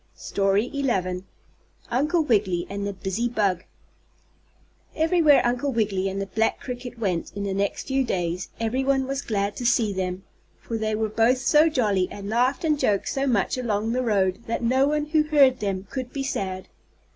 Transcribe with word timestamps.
STORY 0.15 0.67
XI 0.73 1.23
UNCLE 1.91 2.23
WIGGILY 2.23 2.65
AND 2.71 2.87
THE 2.87 2.93
BUSY 2.93 3.29
BUG 3.29 3.65
Everywhere 4.95 5.45
Uncle 5.45 5.71
Wiggily 5.71 6.09
and 6.09 6.19
the 6.19 6.25
black 6.25 6.59
cricket 6.59 6.97
went 6.97 7.31
in 7.35 7.43
the 7.43 7.53
next 7.53 7.85
few 7.85 8.03
days, 8.03 8.49
every 8.59 8.83
one 8.83 9.05
was 9.05 9.21
glad 9.21 9.55
to 9.57 9.63
see 9.63 9.93
them. 9.93 10.23
For 10.59 10.79
they 10.79 10.95
were 10.95 11.07
both 11.07 11.37
so 11.37 11.69
jolly, 11.69 12.07
and 12.09 12.31
laughed 12.31 12.63
and 12.63 12.79
joked 12.79 13.09
so 13.09 13.27
much 13.27 13.59
along 13.59 13.91
the 13.91 14.01
road, 14.01 14.39
that 14.47 14.63
no 14.63 14.87
one 14.87 15.05
who 15.05 15.21
heard 15.21 15.59
them 15.59 15.85
could 15.91 16.11
be 16.11 16.23
sad. 16.23 16.67